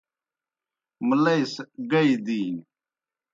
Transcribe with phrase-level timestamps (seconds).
[1.07, 2.63] مُلئی سہ گئی دِینیْ۔